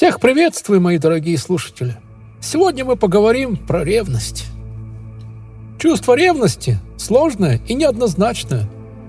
[0.00, 1.94] Всех приветствую, мои дорогие слушатели.
[2.40, 4.46] Сегодня мы поговорим про ревность.
[5.78, 8.66] Чувство ревности сложное и неоднозначное.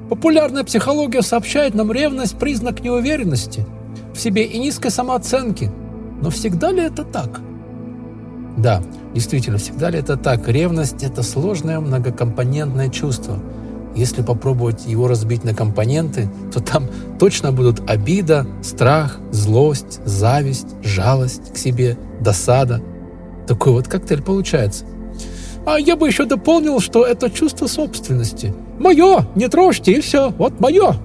[0.10, 3.66] Популярная психология сообщает нам ревность– признак неуверенности
[4.14, 5.72] в себе и низкой самооценки.
[6.22, 7.40] Но всегда ли это так?
[8.58, 8.84] Да,
[9.14, 10.46] действительно, всегда ли это так?
[10.50, 13.40] Ревность– это сложное многокомпонентное чувство–
[13.96, 16.88] если попробовать его разбить на компоненты, то там
[17.20, 22.82] точно будут обида, страх, злость, зависть, жалость к себе, досада.
[23.48, 24.86] Такой вот коктейль получается.
[25.66, 28.54] А я бы еще дополнил, что это чувство собственности.
[28.80, 30.96] Мое, не трожьте, и все, вот мое.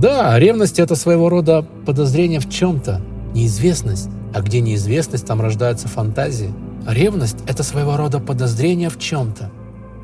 [0.00, 3.00] Да, ревность– это своего рода подозрение в чем-то,
[3.34, 4.08] неизвестность.
[4.32, 6.52] А где неизвестность, там рождаются фантазии.
[6.86, 9.50] ревность– это своего рода подозрение в чем-то,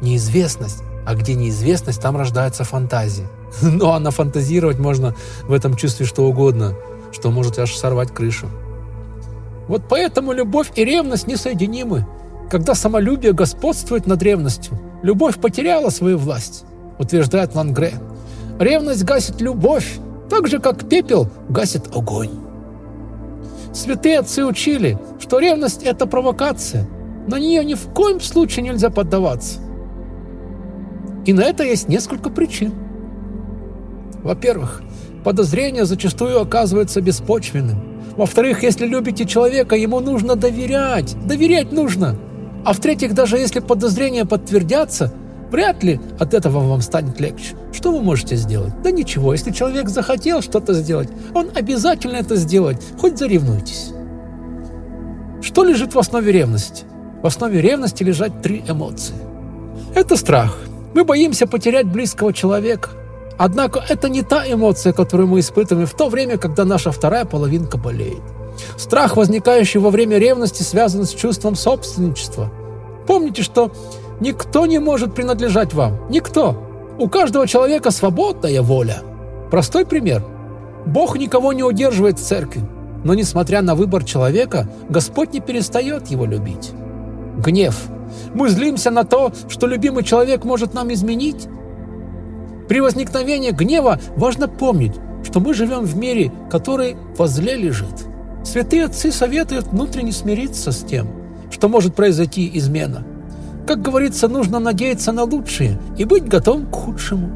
[0.02, 0.82] неизвестность.
[1.06, 3.28] А где неизвестность, там рождается фантазия.
[3.62, 5.14] Ну а нафантазировать можно
[5.44, 6.74] в этом чувстве что угодно,
[7.12, 8.48] что может аж сорвать крышу.
[9.68, 12.06] Вот поэтому любовь и ревность несоединимы.
[12.50, 16.64] Когда самолюбие господствует над ревностью, любовь потеряла свою власть,
[16.98, 17.94] утверждает Лангре.
[18.58, 22.30] Ревность гасит любовь, так же, как пепел гасит огонь.
[23.72, 26.88] Святые отцы учили, что ревность– это провокация.
[27.26, 29.60] На нее ни в коем случае нельзя поддаваться.
[31.26, 32.72] И на это есть несколько причин.
[34.22, 34.82] Во-первых,
[35.24, 37.82] подозрение зачастую оказывается беспочвенным.
[38.16, 41.16] Во-вторых, если любите человека, ему нужно доверять.
[41.26, 42.16] Доверять нужно.
[42.64, 45.12] А в-третьих, даже если подозрения подтвердятся,
[45.50, 47.56] вряд ли от этого вам станет легче.
[47.72, 48.72] Что вы можете сделать?
[48.82, 53.92] Да ничего, если человек захотел что-то сделать, он обязательно это сделает, хоть заревнуйтесь.
[55.42, 56.84] Что лежит в основе ревности?
[57.20, 59.14] В основе ревности лежат три эмоции.
[59.94, 60.56] Это страх–
[60.96, 62.88] мы боимся потерять близкого человека.
[63.36, 67.76] Однако это не та эмоция, которую мы испытываем в то время, когда наша вторая половинка
[67.76, 68.22] болеет.
[68.78, 72.50] Страх, возникающий во время ревности, связан с чувством собственничества.
[73.06, 73.72] Помните, что
[74.20, 75.98] никто не может принадлежать вам.
[76.08, 76.56] Никто.
[76.98, 79.02] У каждого человека свободная воля.
[79.50, 80.24] Простой пример.
[80.86, 82.62] Бог никого не удерживает в церкви.
[83.04, 86.72] Но несмотря на выбор человека, Господь не перестает его любить.
[87.36, 87.88] Гнев–
[88.34, 91.48] мы злимся на то, что любимый человек может нам изменить.
[92.68, 98.06] При возникновении гнева важно помнить, что мы живем в мире, который возле лежит.
[98.44, 101.08] Святые отцы советуют внутренне смириться с тем,
[101.50, 103.04] что может произойти измена.
[103.66, 107.30] Как говорится, нужно надеяться на лучшее и быть готовым к худшему.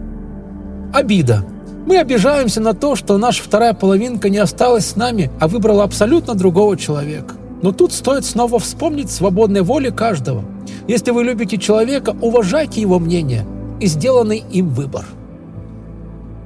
[0.93, 1.45] Обида.
[1.87, 6.35] Мы обижаемся на то, что наша вторая половинка не осталась с нами, а выбрала абсолютно
[6.35, 7.40] другого человека.
[7.63, 10.45] Но тут стоит снова вспомнить свободной воли каждого.
[10.89, 13.47] Если вы любите человека, уважайте его мнение
[13.81, 15.05] и сделанный им выбор.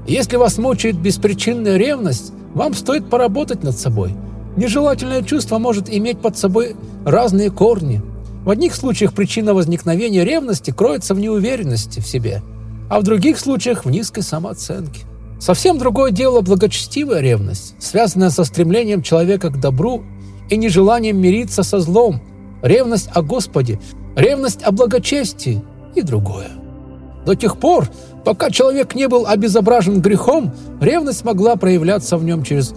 [0.06, 4.14] Если вас мучает беспричинная ревность, вам стоит поработать над собой.
[4.56, 8.02] Нежелательное чувство может иметь под собой разные корни.
[8.44, 12.42] В одних случаях причина возникновения ревности кроется в неуверенности в себе,
[12.90, 15.00] а в других случаях в низкой самооценке.
[15.40, 20.04] Совсем другое дело благочестивая ревность, связанная со стремлением человека к добру
[20.48, 22.20] и нежеланием мириться со злом,
[22.62, 23.80] ревность о Господе,
[24.16, 25.62] ревность о благочестии
[25.94, 26.50] и другое.
[27.24, 27.88] До тех пор,
[28.24, 32.74] пока человек не был обезображен грехом, ревность могла проявляться в нем через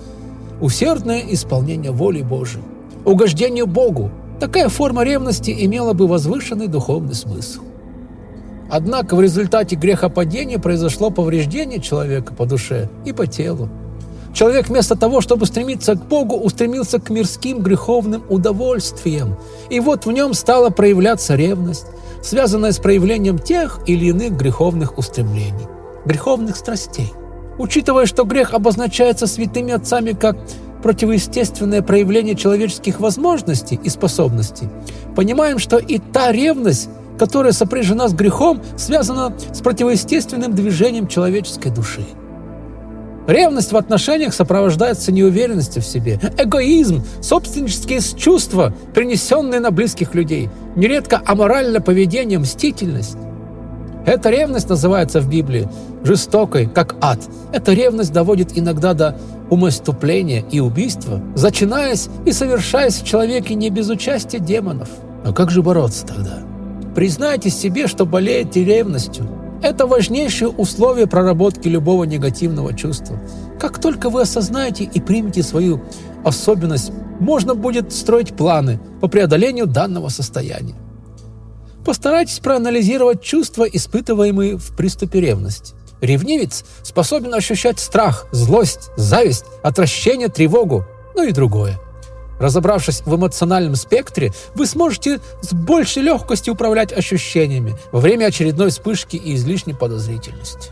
[0.61, 2.63] усердное исполнение воли Божией,
[3.05, 4.11] угождение Богу.
[4.39, 7.61] Такая форма ревности имела бы возвышенный духовный смысл.
[8.69, 13.69] Однако в результате грехопадения произошло повреждение человека по душе и по телу.
[14.37, 19.35] Человек вместо того, чтобы стремиться к Богу, устремился к мирским греховным удовольствиям.
[19.71, 21.87] И вот в нем стала проявляться ревность,
[22.21, 25.65] связанная с проявлением тех или иных греховных устремлений,
[26.05, 27.11] греховных страстей.
[27.57, 30.37] Учитывая, что грех обозначается святыми отцами как
[30.83, 34.69] противоестественное проявление человеческих возможностей и способностей,
[35.15, 42.05] понимаем, что и та ревность, которая сопряжена с грехом, связана с противоестественным движением человеческой души.
[43.27, 51.21] Ревность в отношениях сопровождается неуверенностью в себе, эгоизм, собственнические чувства, принесенные на близких людей, нередко
[51.25, 53.17] аморальное поведение, мстительность.
[54.05, 55.67] Эта ревность называется в Библии
[56.05, 57.19] жестокой, как ад.
[57.51, 59.19] Эта ревность доводит иногда до
[59.49, 64.87] умоступления и убийства, зачинаясь и совершаясь в человеке не без участия демонов.
[65.25, 66.39] А как же бороться тогда?
[66.95, 69.27] Признайте себе, что болеете ревностью,
[69.61, 73.19] это важнейшее условие проработки любого негативного чувства.
[73.59, 75.81] Как только вы осознаете и примете свою
[76.23, 80.75] особенность, можно будет строить планы по преодолению данного состояния.
[81.85, 85.73] Постарайтесь проанализировать чувства, испытываемые в приступе ревности.
[86.01, 91.79] Ревнивец способен ощущать страх, злость, зависть, отвращение, тревогу, ну и другое.
[92.39, 99.15] Разобравшись в эмоциональном спектре, вы сможете с большей легкостью управлять ощущениями во время очередной вспышки
[99.15, 100.71] и излишней подозрительности.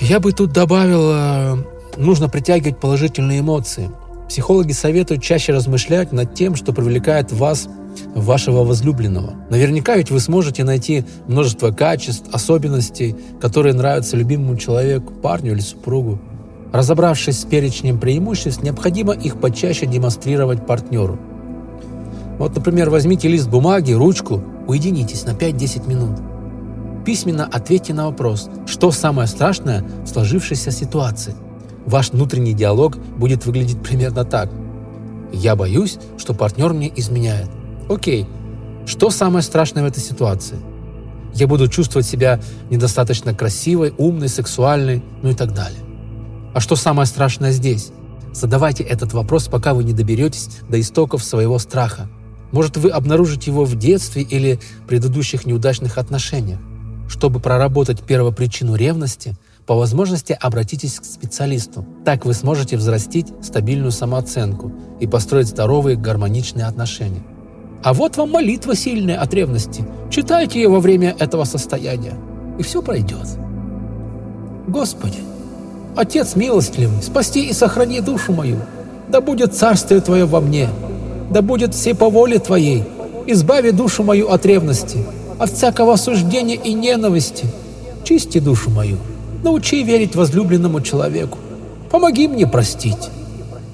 [0.00, 1.56] Я бы тут добавил, э,
[1.96, 3.90] нужно притягивать положительные эмоции.
[4.28, 7.68] Психологи советуют чаще размышлять над тем, что привлекает вас
[8.14, 9.34] вашего возлюбленного.
[9.50, 16.20] Наверняка ведь вы сможете найти множество качеств, особенностей, которые нравятся любимому человеку, парню или супругу.
[16.72, 21.18] Разобравшись с перечнем преимуществ, необходимо их почаще демонстрировать партнеру.
[22.38, 26.18] Вот, например, возьмите лист бумаги, ручку, уединитесь на 5-10 минут.
[27.04, 31.34] Письменно ответьте на вопрос, что самое страшное в сложившейся ситуации.
[31.86, 34.50] Ваш внутренний диалог будет выглядеть примерно так.
[35.32, 37.48] «Я боюсь, что партнер мне изменяет».
[37.88, 38.26] Окей,
[38.84, 40.56] что самое страшное в этой ситуации?
[41.34, 45.87] Я буду чувствовать себя недостаточно красивой, умной, сексуальной, ну и так далее.
[46.58, 47.92] А что самое страшное здесь?
[48.32, 52.08] Задавайте этот вопрос, пока вы не доберетесь до истоков своего страха.
[52.50, 54.58] Может, вы обнаружите его в детстве или
[54.88, 56.58] предыдущих неудачных отношениях.
[57.08, 61.86] Чтобы проработать первопричину ревности, по возможности обратитесь к специалисту.
[62.04, 67.22] Так вы сможете взрастить стабильную самооценку и построить здоровые гармоничные отношения.
[67.84, 69.86] А вот вам молитва сильная от ревности.
[70.10, 72.18] Читайте ее во время этого состояния,
[72.58, 73.28] и все пройдет.
[74.66, 75.18] Господи,
[75.98, 78.58] Отец милостливый, спасти и сохрани душу мою.
[79.08, 80.68] Да будет царствие Твое во мне,
[81.28, 82.84] да будет все по воле Твоей.
[83.26, 84.98] Избави душу мою от ревности,
[85.40, 87.46] от всякого осуждения и ненависти.
[88.04, 88.98] Чисти душу мою,
[89.42, 91.38] научи верить возлюбленному человеку.
[91.90, 93.10] Помоги мне простить,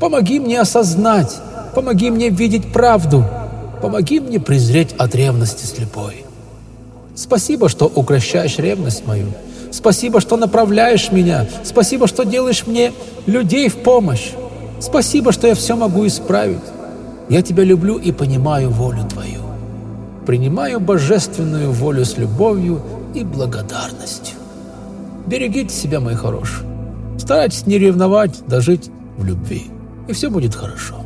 [0.01, 1.37] помоги мне осознать,
[1.75, 3.23] помоги мне видеть правду,
[3.83, 6.25] помоги мне презреть от ревности слепой.
[7.15, 9.27] Спасибо, что укращаешь ревность мою,
[9.75, 11.49] Спасибо, что направляешь меня.
[11.65, 12.93] Спасибо, что делаешь мне
[13.27, 14.31] людей в помощь.
[14.79, 16.63] Спасибо, что я все могу исправить.
[17.29, 19.41] Я тебя люблю и понимаю волю твою.
[20.27, 22.83] Принимаю божественную волю с любовью
[23.15, 24.37] и благодарностью.
[25.27, 26.69] Берегите себя, мои хорошие.
[27.19, 29.65] Старайтесь не ревновать, да жить в любви.
[30.07, 31.04] И все будет хорошо.